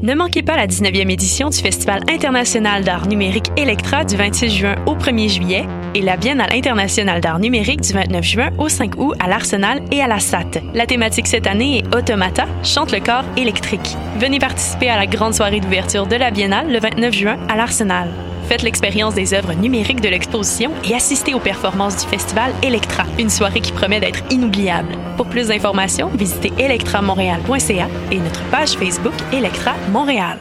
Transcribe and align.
Ne 0.00 0.14
manquez 0.14 0.42
pas 0.42 0.56
la 0.56 0.68
19e 0.68 1.10
édition 1.10 1.48
du 1.48 1.58
Festival 1.58 2.02
international 2.08 2.84
d'art 2.84 3.08
numérique 3.08 3.50
Electra 3.56 4.04
du 4.04 4.14
26 4.14 4.50
juin 4.50 4.76
au 4.86 4.94
1er 4.94 5.28
juillet 5.28 5.66
et 5.96 6.02
la 6.02 6.16
Biennale 6.16 6.52
internationale 6.52 7.20
d'art 7.20 7.40
numérique 7.40 7.80
du 7.80 7.92
29 7.92 8.24
juin 8.24 8.50
au 8.58 8.68
5 8.68 8.94
août 8.96 9.14
à 9.18 9.26
l'Arsenal 9.26 9.82
et 9.90 10.00
à 10.00 10.06
la 10.06 10.20
SAT. 10.20 10.62
La 10.72 10.86
thématique 10.86 11.26
cette 11.26 11.48
année 11.48 11.78
est 11.78 11.96
Automata, 11.96 12.46
chante 12.62 12.92
le 12.92 13.00
corps 13.00 13.24
électrique. 13.36 13.96
Venez 14.20 14.38
participer 14.38 14.88
à 14.88 14.96
la 14.96 15.06
grande 15.06 15.34
soirée 15.34 15.58
d'ouverture 15.58 16.06
de 16.06 16.14
la 16.14 16.30
Biennale 16.30 16.70
le 16.70 16.78
29 16.78 17.12
juin 17.12 17.36
à 17.48 17.56
l'Arsenal. 17.56 18.08
Faites 18.48 18.62
l'expérience 18.62 19.12
des 19.12 19.34
œuvres 19.34 19.52
numériques 19.52 20.00
de 20.00 20.08
l'exposition 20.08 20.72
et 20.82 20.94
assistez 20.94 21.34
aux 21.34 21.38
performances 21.38 22.02
du 22.02 22.08
festival 22.08 22.54
Electra, 22.62 23.04
une 23.18 23.28
soirée 23.28 23.60
qui 23.60 23.72
promet 23.72 24.00
d'être 24.00 24.20
inoubliable. 24.30 24.88
Pour 25.18 25.28
plus 25.28 25.48
d'informations, 25.48 26.08
visitez 26.08 26.50
electramontréal.ca 26.56 27.88
et 28.10 28.18
notre 28.18 28.42
page 28.44 28.70
Facebook 28.70 29.12
Electra 29.34 29.74
Montréal. 29.90 30.38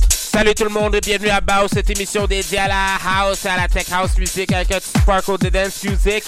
Salut 0.00 0.54
tout 0.56 0.64
le 0.64 0.70
monde 0.70 0.96
et 0.96 1.00
bienvenue 1.00 1.28
à 1.28 1.40
Bao, 1.40 1.68
cette 1.72 1.88
émission 1.88 2.26
dédiée 2.26 2.58
à 2.58 2.66
la 2.66 2.96
house 3.20 3.46
à 3.46 3.56
la 3.56 3.68
tech 3.68 3.86
house 3.92 4.18
music 4.18 4.50
avec 4.52 4.72
un 4.72 4.80
petit 4.80 4.98
sparkle 4.98 5.38
de 5.38 5.48
dance 5.48 5.84
music. 5.84 6.24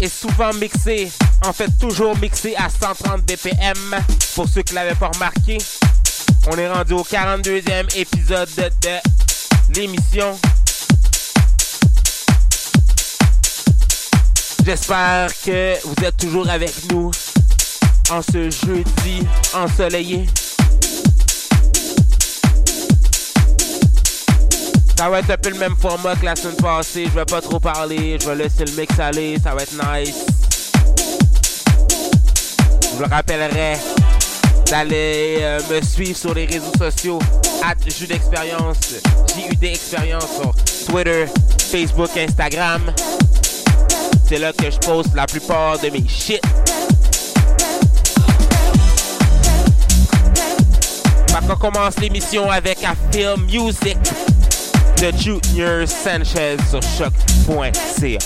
Et 0.00 0.08
souvent 0.08 0.54
mixé, 0.54 1.10
en 1.44 1.52
fait 1.52 1.70
toujours 1.80 2.16
mixé 2.18 2.54
à 2.54 2.68
130 2.68 3.22
BPM 3.22 3.96
pour 4.36 4.46
ceux 4.48 4.62
qui 4.62 4.74
l'avaient 4.74 4.94
pas 4.94 5.10
remarqué. 5.12 5.58
On 6.46 6.56
est 6.56 6.68
rendu 6.68 6.92
au 6.94 7.02
42e 7.02 7.96
épisode 7.96 8.48
de 8.54 9.74
l'émission. 9.74 10.38
J'espère 14.64 15.28
que 15.44 15.76
vous 15.86 16.04
êtes 16.04 16.16
toujours 16.16 16.48
avec 16.48 16.72
nous 16.90 17.10
en 18.10 18.22
ce 18.22 18.50
jeudi 18.50 19.26
ensoleillé. 19.54 20.26
Ça 24.96 25.08
va 25.08 25.20
être 25.20 25.30
un 25.30 25.36
peu 25.36 25.50
le 25.50 25.58
même 25.58 25.76
format 25.76 26.16
que 26.16 26.24
la 26.24 26.34
semaine 26.34 26.56
passée. 26.56 27.04
Je 27.04 27.10
vais 27.10 27.24
pas 27.24 27.40
trop 27.40 27.60
parler. 27.60 28.18
Je 28.20 28.28
vais 28.28 28.34
laisser 28.34 28.64
le 28.64 28.72
mix 28.72 28.98
aller. 28.98 29.38
Ça 29.42 29.54
va 29.54 29.62
être 29.62 29.72
nice. 29.72 30.26
Je 32.82 32.88
vous 32.96 33.02
le 33.02 33.06
rappellerai 33.08 33.76
d'aller 34.70 35.38
euh, 35.40 35.60
me 35.70 35.80
suivre 35.82 36.16
sur 36.16 36.34
les 36.34 36.46
réseaux 36.46 36.72
sociaux 36.78 37.18
at 37.62 37.74
Jus 37.86 38.06
d'expérience, 38.06 38.94
JUD 39.34 39.64
expérience 39.64 40.26
sur 40.40 40.54
Twitter, 40.86 41.26
Facebook, 41.70 42.10
Instagram. 42.16 42.82
C'est 44.26 44.38
là 44.38 44.52
que 44.52 44.70
je 44.70 44.78
poste 44.78 45.14
la 45.14 45.26
plupart 45.26 45.78
de 45.78 45.88
mes 45.90 46.06
shit. 46.06 46.42
On 51.50 51.56
commence 51.56 51.98
l'émission 51.98 52.50
avec 52.50 52.84
un 52.84 52.94
film 53.10 53.46
music 53.46 53.96
de 55.00 55.10
Junior 55.16 55.88
Sanchez 55.88 56.58
sur 56.68 56.82
choc.ca. 56.82 58.18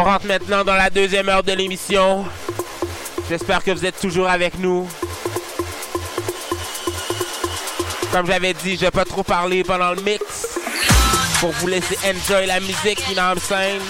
On 0.00 0.04
rentre 0.04 0.26
maintenant 0.26 0.62
dans 0.62 0.76
la 0.76 0.90
deuxième 0.90 1.28
heure 1.28 1.42
de 1.42 1.50
l'émission. 1.50 2.24
J'espère 3.28 3.64
que 3.64 3.72
vous 3.72 3.84
êtes 3.84 3.98
toujours 3.98 4.28
avec 4.28 4.56
nous. 4.60 4.88
Comme 8.12 8.24
j'avais 8.24 8.54
dit, 8.54 8.76
je 8.76 8.82
vais 8.82 8.92
pas 8.92 9.04
trop 9.04 9.24
parler 9.24 9.64
pendant 9.64 9.90
le 9.90 10.00
mix 10.02 10.22
pour 11.40 11.50
vous 11.50 11.66
laisser 11.66 11.98
enjoy 12.08 12.46
la 12.46 12.60
musique 12.60 13.04
qui 13.08 13.16
m'enseigne. 13.16 13.80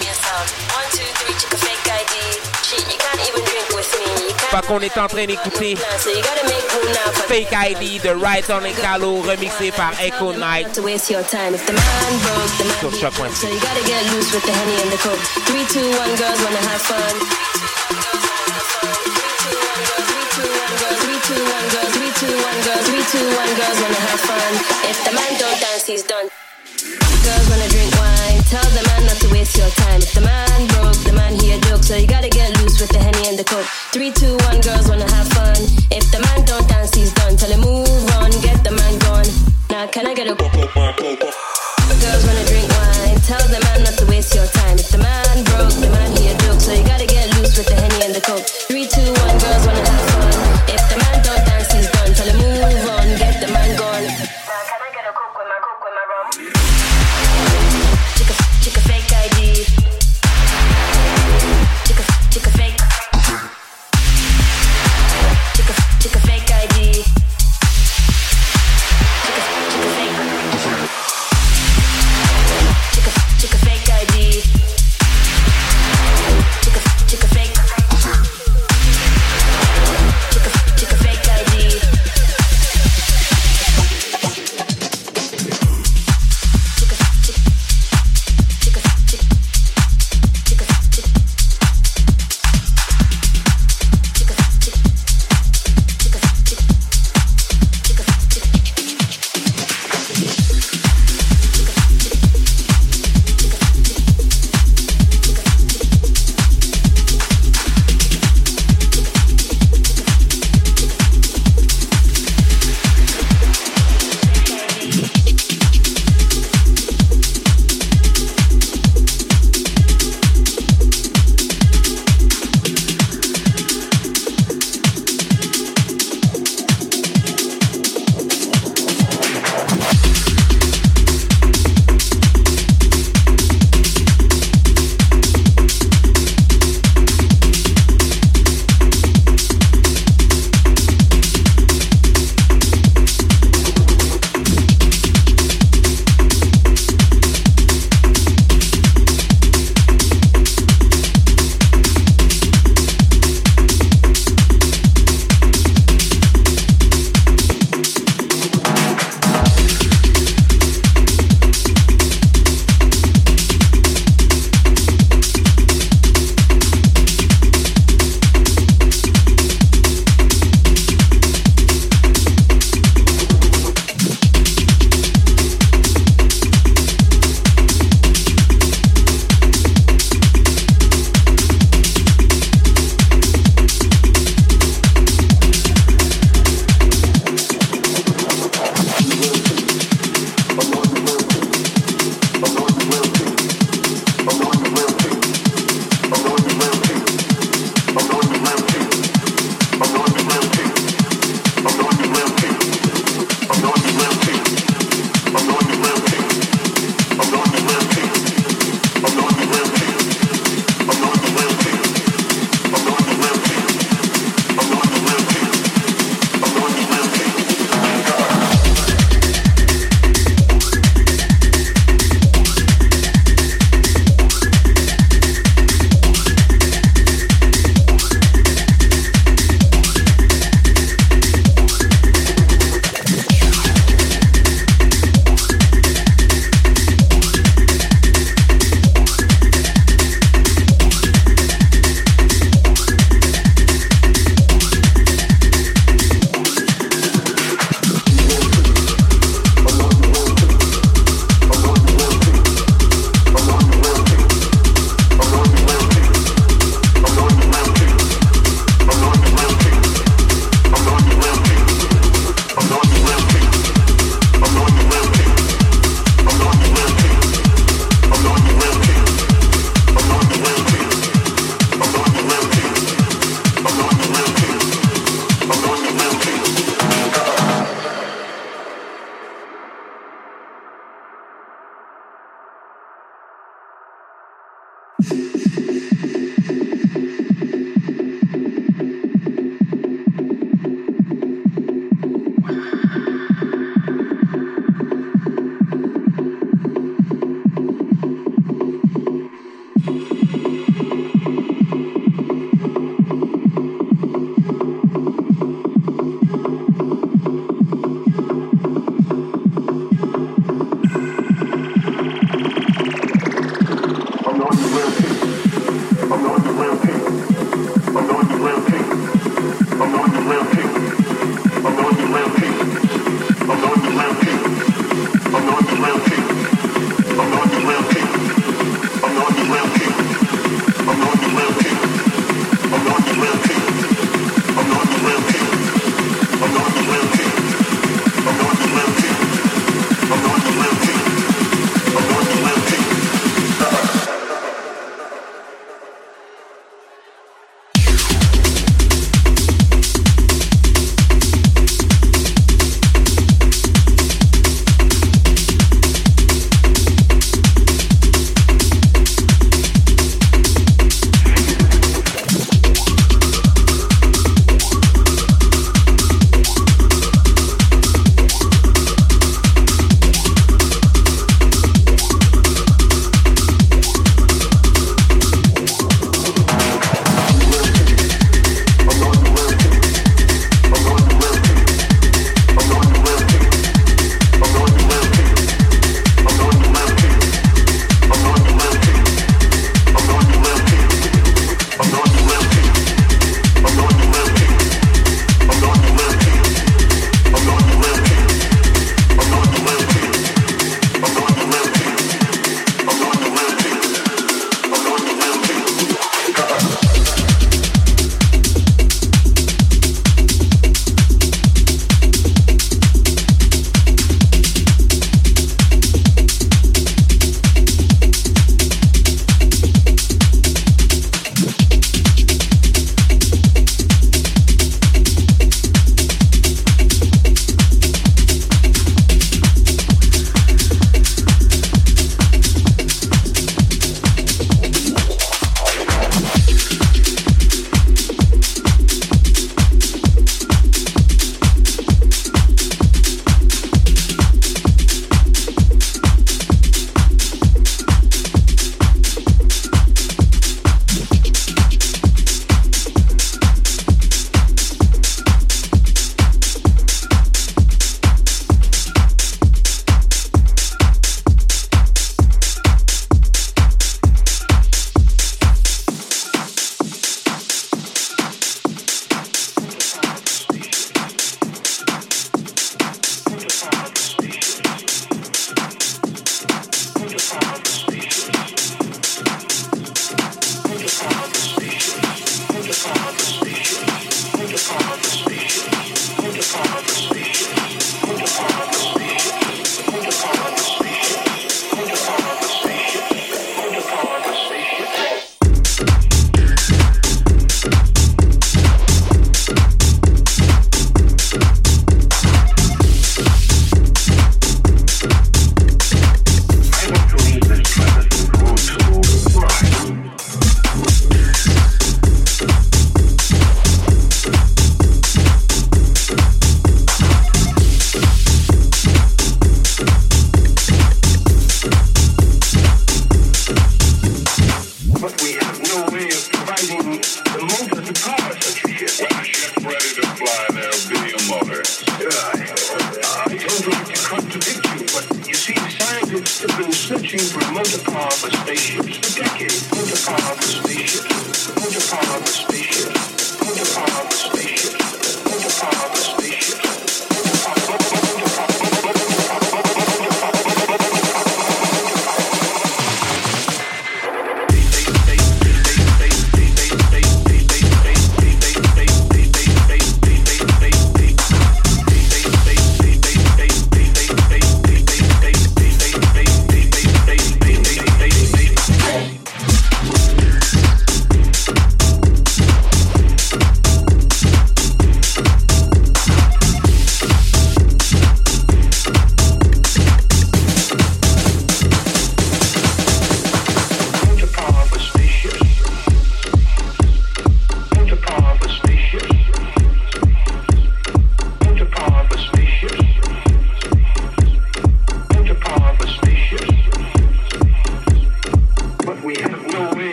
Par 4.51 4.61
qu'on 4.63 4.79
est 4.79 4.97
en 4.97 5.07
train 5.07 5.25
d'écouter 5.25 5.77
Fake 7.27 7.51
ID 7.51 8.01
de 8.01 8.09
Right 8.09 8.45
on 8.49 8.61
Calo 8.81 9.21
remixé 9.21 9.71
par 9.71 9.91
Echo 10.01 10.33
Night 10.33 10.73
sur 10.75 11.21
Choc.ca. 12.99 13.29
So 13.29 13.47
you 13.47 13.59
gotta 13.59 13.83
get 13.85 14.03
loose 14.13 14.33
with 14.33 14.43
the 14.43 14.51
henny 14.51 14.81
and 14.81 14.91
the 14.91 14.97
coke. 14.97 15.19
Three, 15.45 15.65
two, 15.65 15.89
one, 15.97 16.15
girls 16.15 16.41
wanna 16.43 16.57
have 16.69 16.81
fun. 16.81 17.15
If 24.89 25.03
the 25.05 25.11
man 25.13 25.31
don't 25.37 25.59
dance, 25.61 25.85
he's 25.85 26.03
done. 26.03 26.29
Girls 27.23 27.49
wanna 27.49 27.67
drink 27.69 27.91
wine, 27.99 28.41
tell 28.49 28.65
the 28.73 28.81
man 28.87 29.05
not 29.05 29.17
to 29.21 29.29
waste 29.29 29.57
your 29.57 29.69
time. 29.69 30.01
If 30.01 30.13
the 30.13 30.21
man 30.21 30.67
broke, 30.73 30.97
the 31.03 31.13
man 31.13 31.35
he 31.37 31.51
a 31.51 31.59
joke, 31.67 31.83
so 31.83 31.95
you 31.95 32.07
gotta 32.07 32.29
get 32.29 32.49
loose 32.61 32.79
with 32.79 32.89
the 32.89 32.99
henny 32.99 33.27
and 33.27 33.37
the 33.37 33.43
coke. 33.43 33.67
Three, 33.93 34.11
two, 34.11 34.38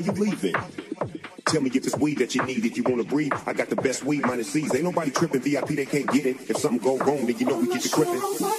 why 0.00 0.06
you 0.06 0.12
leaving. 0.12 0.54
Tell 1.46 1.60
me 1.60 1.70
if 1.70 1.76
it's 1.76 1.96
weed 1.96 2.18
that 2.18 2.34
you 2.34 2.42
need 2.42 2.64
if 2.64 2.76
you 2.76 2.82
wanna 2.82 3.04
breathe. 3.04 3.32
I 3.46 3.52
got 3.52 3.68
the 3.68 3.76
best 3.76 4.04
weed 4.04 4.24
minus 4.24 4.52
C's. 4.52 4.74
Ain't 4.74 4.84
nobody 4.84 5.10
tripping. 5.10 5.40
VIP, 5.40 5.68
they 5.68 5.86
can't 5.86 6.10
get 6.12 6.26
it. 6.26 6.36
If 6.48 6.58
something 6.58 6.78
go 6.78 6.98
wrong, 6.98 7.26
then 7.26 7.38
you 7.38 7.46
know 7.46 7.58
we 7.58 7.66
get 7.66 7.84
you 7.84 7.90
crippin'. 7.90 8.49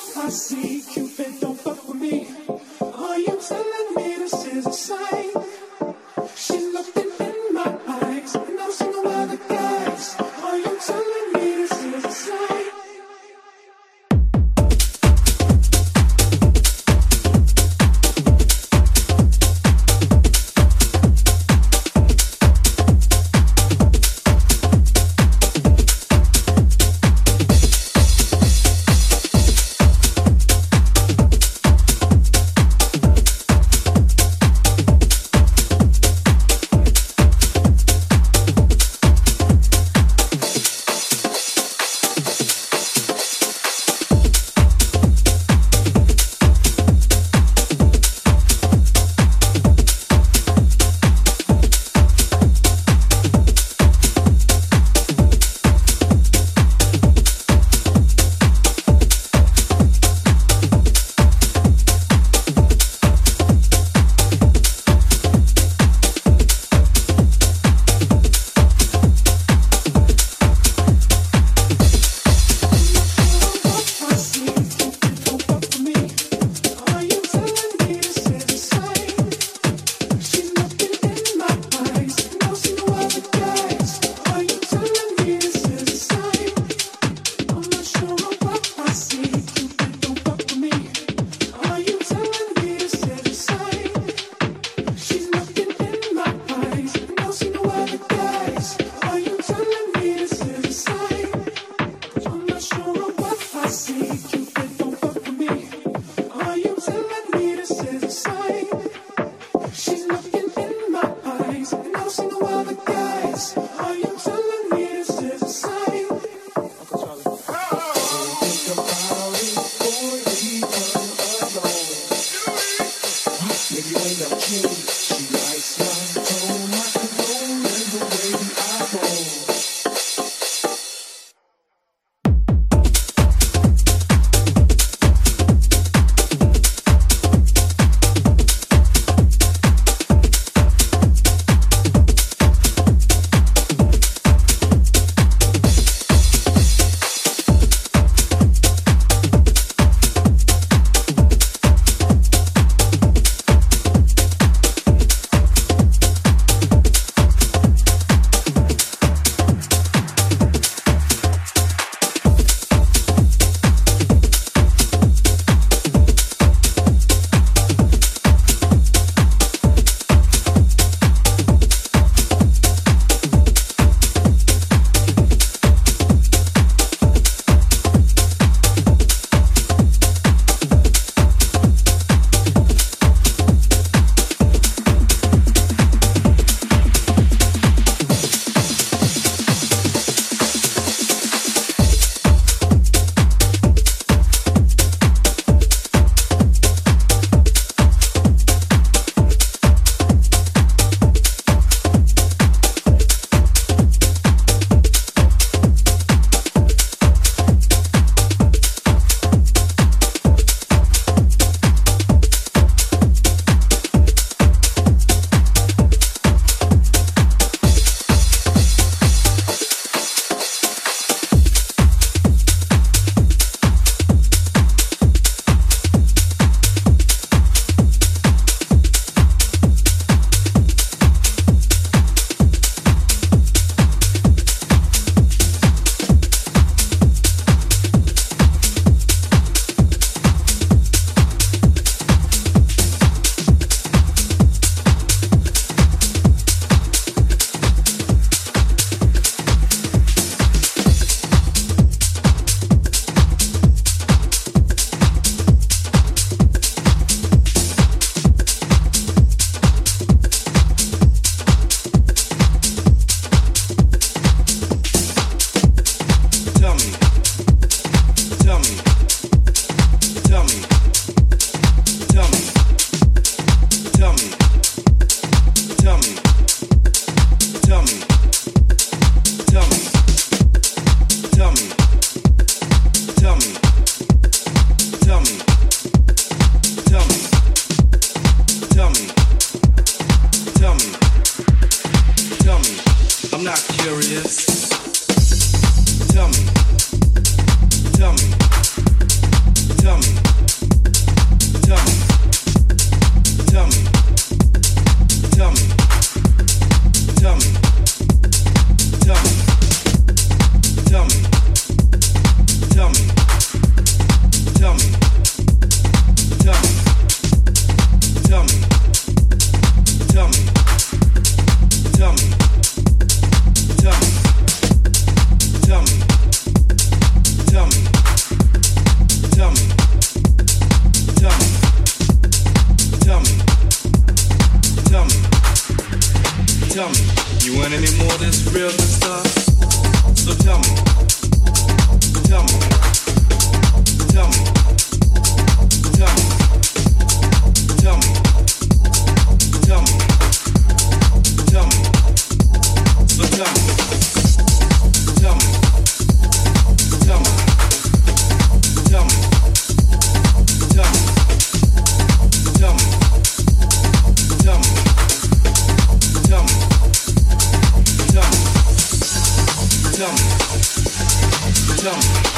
tell 371.81 371.95
me. 371.95 372.31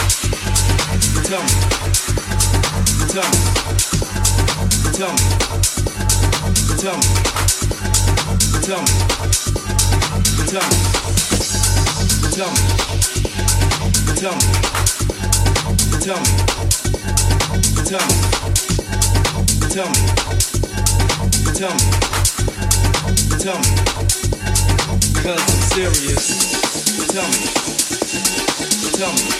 Cause 25.21 25.41
I'm 25.41 25.61
serious. 25.69 27.07
Tell 27.11 27.27
me. 27.29 27.72
Tell 28.93 29.11
me. 29.11 29.33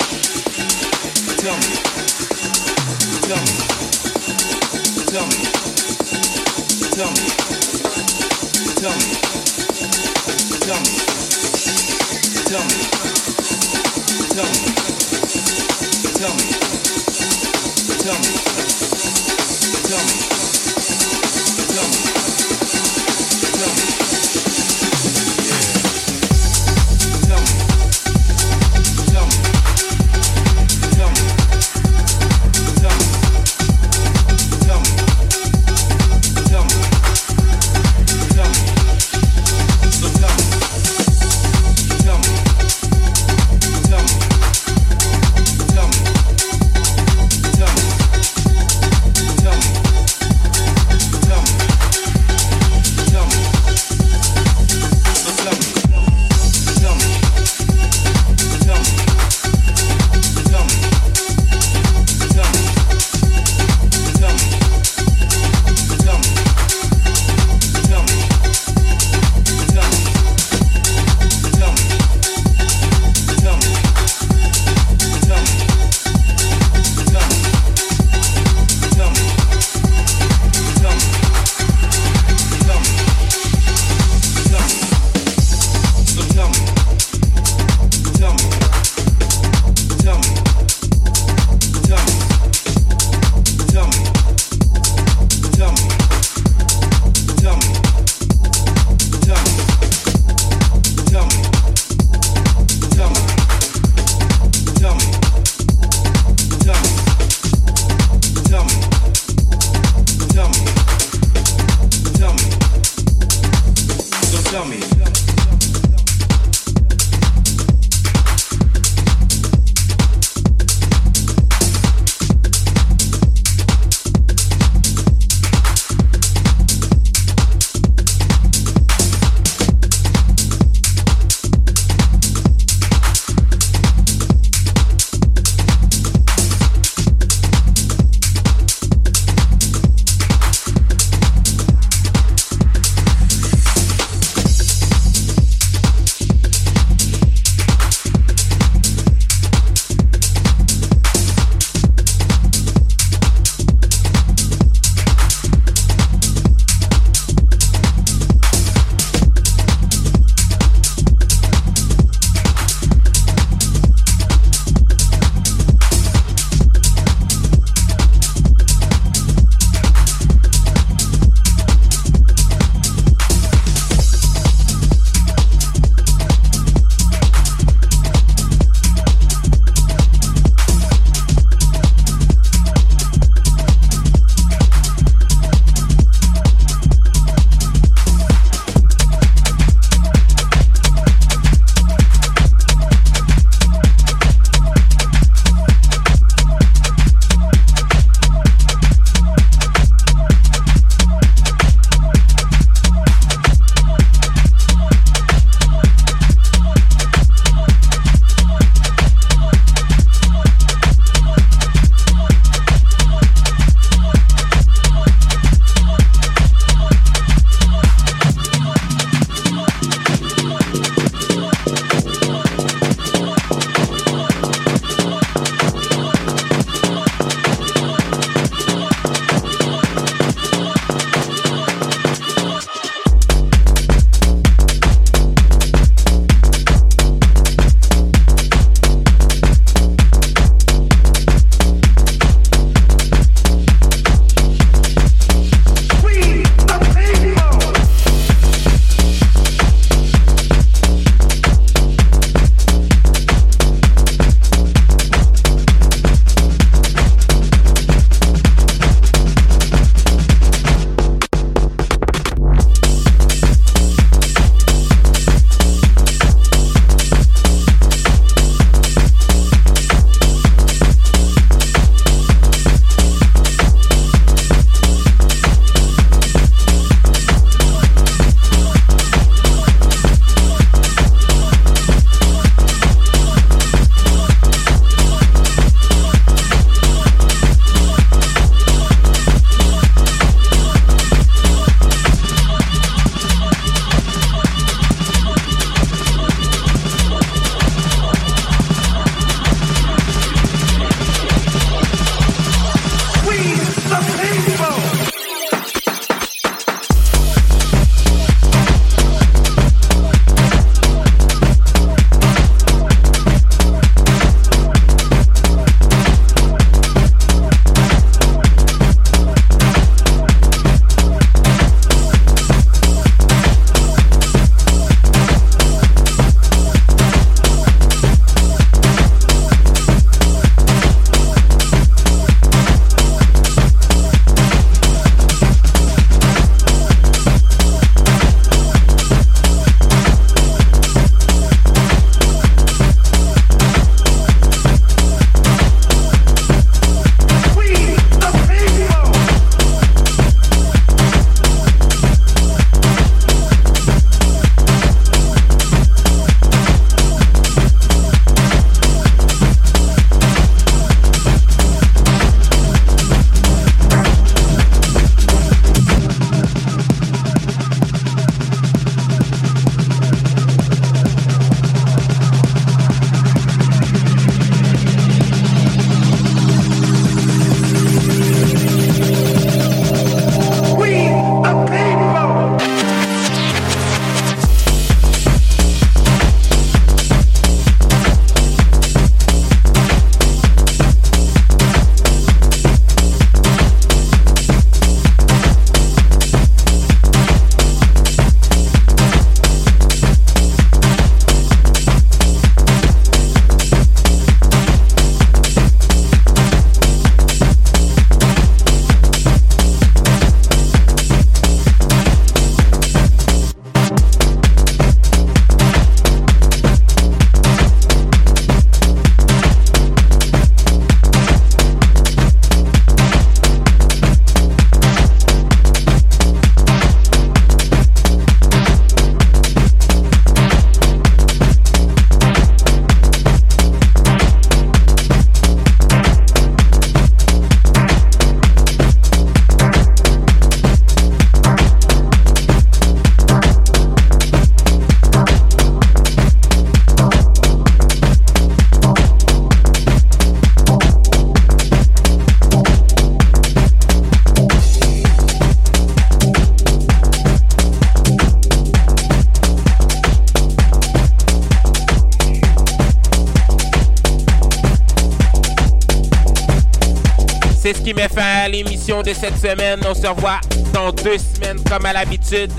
À 468.44 468.50
l'émission 468.50 469.02
de 469.02 469.14
cette 469.14 469.38
semaine. 469.38 469.80
On 469.88 469.96
se 469.96 470.06
revoit 470.06 470.42
dans 470.74 470.92
deux 470.92 471.18
semaines 471.18 471.64
comme 471.64 471.86
à 471.86 471.94
l'habitude 471.94 472.52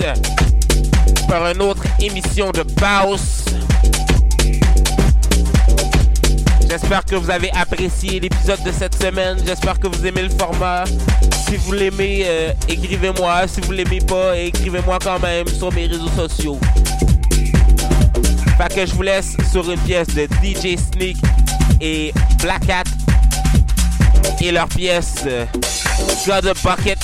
pour 1.27 1.45
une 1.45 1.61
autre 1.61 1.83
émission 1.99 2.49
de 2.49 2.63
Baus. 2.63 3.45
J'espère 6.67 7.05
que 7.05 7.15
vous 7.15 7.29
avez 7.29 7.51
apprécié 7.51 8.19
l'épisode 8.19 8.63
de 8.63 8.71
cette 8.71 8.99
semaine. 8.99 9.37
J'espère 9.45 9.79
que 9.79 9.87
vous 9.87 10.07
aimez 10.07 10.23
le 10.23 10.29
format. 10.29 10.85
Si 11.47 11.55
vous 11.57 11.73
l'aimez, 11.73 12.23
euh, 12.25 12.51
écrivez-moi. 12.67 13.47
Si 13.47 13.61
vous 13.61 13.71
l'aimez 13.71 13.99
pas, 13.99 14.35
écrivez-moi 14.39 14.97
quand 15.03 15.19
même 15.19 15.47
sur 15.47 15.71
mes 15.71 15.85
réseaux 15.85 16.09
sociaux. 16.15 16.59
Fait 18.57 18.73
que 18.73 18.85
je 18.87 18.95
vous 18.95 19.03
laisse 19.03 19.37
sur 19.51 19.69
une 19.69 19.79
pièce 19.81 20.07
de 20.07 20.27
DJ 20.41 20.77
Sneak 20.79 21.17
et 21.79 22.11
Black 22.41 22.67
Hat 22.69 22.84
et 24.45 24.51
leur 24.51 24.67
pièce 24.67 25.23
euh, 25.25 25.45
God 26.27 26.47
a 26.47 26.53
Bucket 26.53 26.99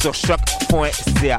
sur 0.00 0.14
choc.ca. 0.14 1.38